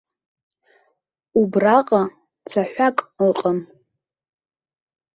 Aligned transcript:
Убраҟа 1.39 2.01
цәаҳәак 2.47 2.97
ыҟан. 3.27 3.57